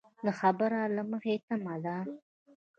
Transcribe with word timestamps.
د 0.25 0.27
خبر 0.39 0.71
له 0.97 1.03
مخې 1.11 1.33
تمه 1.47 1.75
ده 1.83 1.97